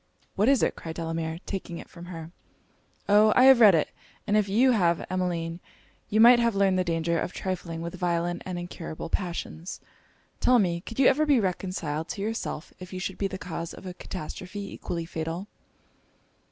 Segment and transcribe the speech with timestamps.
[0.35, 2.31] 'What is it?' cried Delamere, taking it from her.
[3.07, 3.89] 'O, I have read it
[4.25, 5.59] and if you have, Emmeline,
[6.09, 9.79] you might have learned the danger of trifling with violent and incurable passions.
[10.39, 13.75] Tell me could you ever be reconciled to yourself if you should be the cause
[13.75, 15.47] of a catastrophe equally fatal?'